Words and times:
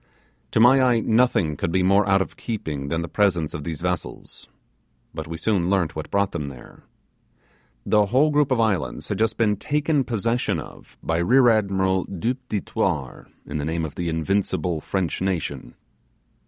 To 0.49 0.59
my 0.59 0.81
eye 0.81 0.99
nothing 0.99 1.55
could 1.55 1.71
be 1.71 1.83
more 1.83 2.09
out 2.09 2.23
of 2.23 2.35
keeping 2.35 2.87
than 2.87 3.03
the 3.03 3.07
presence 3.07 3.53
of 3.53 3.63
these 3.63 3.81
vessels; 3.81 4.49
but 5.13 5.27
we 5.27 5.37
soon 5.37 5.69
learnt 5.69 5.95
what 5.95 6.09
brought 6.09 6.31
them 6.31 6.47
there. 6.49 6.81
The 7.85 8.07
whole 8.07 8.31
group 8.31 8.49
of 8.49 8.59
islands 8.59 9.09
had 9.09 9.19
just 9.19 9.37
been 9.37 9.57
taken 9.57 10.03
possession 10.03 10.59
of 10.59 10.97
by 11.03 11.19
Rear 11.19 11.49
Admiral 11.49 12.05
Du 12.05 12.33
Petit 12.33 12.61
Thouars, 12.61 13.27
in 13.45 13.59
the 13.59 13.65
name 13.65 13.85
of 13.85 13.93
the 13.93 14.09
invincible 14.09 14.81
French 14.81 15.21
nation. 15.21 15.75